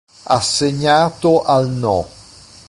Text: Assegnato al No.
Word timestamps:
Assegnato 0.33 1.43
al 1.43 1.69
No. 1.69 2.07